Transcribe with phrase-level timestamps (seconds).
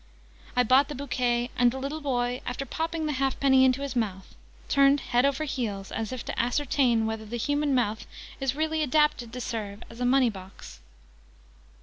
[0.55, 4.33] I bought the bouquet: and the little boy, after popping the halfpenny into his mouth,
[4.67, 8.07] turned head over heels, as if to ascertain whether the human mouth
[8.39, 10.79] is really adapted to serve as a money box.